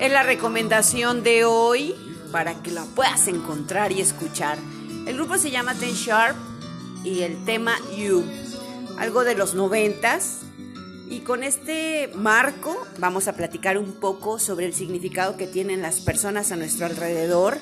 [0.00, 1.94] Es la recomendación de hoy
[2.32, 4.56] para que la puedas encontrar y escuchar.
[5.06, 6.38] El grupo se llama Ten Sharp
[7.04, 8.24] y el tema You,
[8.96, 10.38] algo de los noventas.
[11.10, 16.00] Y con este marco vamos a platicar un poco sobre el significado que tienen las
[16.00, 17.58] personas a nuestro alrededor.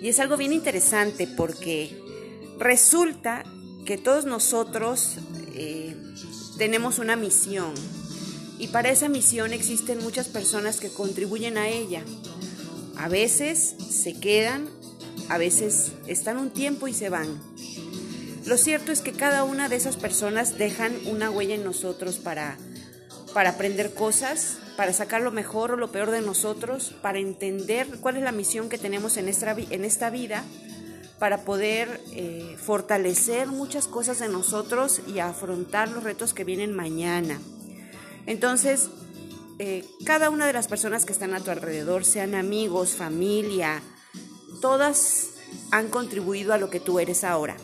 [0.00, 2.00] Y es algo bien interesante porque
[2.60, 3.42] resulta
[3.84, 5.16] que todos nosotros
[5.52, 5.96] eh,
[6.58, 7.74] tenemos una misión
[8.58, 12.02] y para esa misión existen muchas personas que contribuyen a ella.
[12.96, 14.68] A veces se quedan,
[15.28, 17.40] a veces están un tiempo y se van.
[18.46, 22.56] Lo cierto es que cada una de esas personas dejan una huella en nosotros para,
[23.34, 28.16] para aprender cosas, para sacar lo mejor o lo peor de nosotros, para entender cuál
[28.16, 30.44] es la misión que tenemos en esta, en esta vida,
[31.18, 37.40] para poder eh, fortalecer muchas cosas de nosotros y afrontar los retos que vienen mañana.
[38.26, 38.90] Entonces,
[39.58, 43.82] eh, cada una de las personas que están a tu alrededor, sean amigos, familia,
[44.60, 45.30] todas
[45.70, 47.56] han contribuido a lo que tú eres ahora.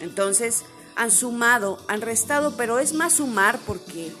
[0.00, 4.12] Entonces, han sumado, han restado, pero es más sumar porque,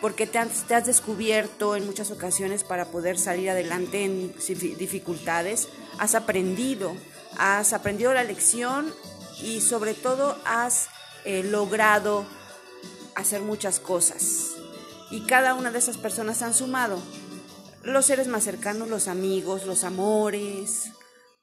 [0.00, 4.34] porque te, has descubierto en muchas ocasiones para poder salir adelante en
[4.78, 6.96] dificultades, has aprendido,
[7.36, 8.92] has aprendido la lección
[9.42, 10.88] y sobre todo has
[11.24, 12.24] eh, logrado
[13.14, 14.57] hacer muchas cosas
[15.10, 17.00] y cada una de esas personas han sumado.
[17.82, 20.90] Los seres más cercanos, los amigos, los amores,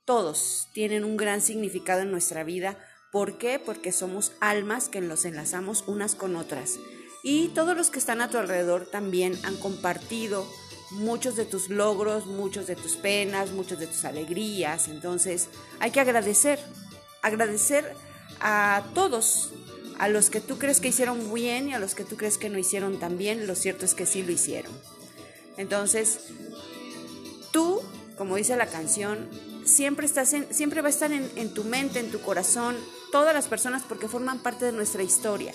[0.06, 2.78] todos tienen un gran significado en nuestra vida.
[3.12, 3.60] ¿Por qué?
[3.60, 6.78] Porque somos almas que nos enlazamos unas con otras.
[7.24, 10.46] Y todos los que están a tu alrededor también han compartido
[10.92, 14.88] muchos de tus logros, muchos de tus penas, muchos de tus alegrías.
[14.90, 16.60] Entonces hay que agradecer,
[17.24, 17.96] agradecer
[18.42, 19.54] a todos
[19.98, 22.50] a los que tú crees que hicieron bien y a los que tú crees que
[22.50, 24.72] no hicieron tan bien, lo cierto es que sí lo hicieron.
[25.58, 26.20] Entonces,
[27.52, 27.82] tú,
[28.18, 29.30] como dice la canción,
[29.66, 32.76] siempre, estás en, siempre va a estar en, tu mente, en tu corazón,
[33.12, 35.54] todas las personas porque forman parte de nuestra historia,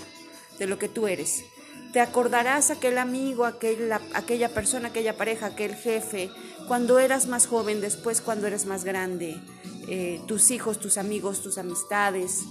[0.58, 1.44] de lo que tú eres.
[1.92, 6.30] Te acordarás aquel amigo, aquel, aquella persona, aquella pareja, aquel jefe,
[6.68, 9.40] cuando eras más joven, después cuando eres más grande,
[9.88, 12.44] eh, tus hijos, tus amigos, tus amistades,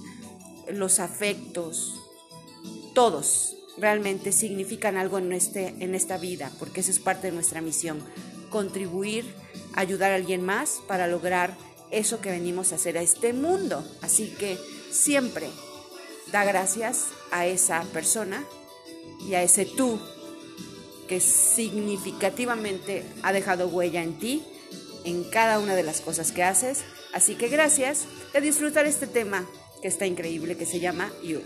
[0.71, 1.95] los afectos,
[2.93, 7.61] todos realmente significan algo en, este, en esta vida, porque eso es parte de nuestra
[7.61, 8.03] misión,
[8.49, 9.33] contribuir,
[9.73, 11.55] ayudar a alguien más para lograr
[11.91, 13.85] eso que venimos a hacer a este mundo.
[14.01, 14.57] Así que
[14.91, 15.49] siempre
[16.31, 18.43] da gracias a esa persona
[19.27, 19.99] y a ese tú
[21.07, 24.43] que significativamente ha dejado huella en ti,
[25.05, 26.81] en cada una de las cosas que haces.
[27.13, 29.47] Así que gracias de disfrutar este tema
[29.81, 31.41] que está increíble, que se llama You.